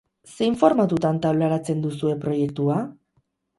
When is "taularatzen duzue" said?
1.27-2.17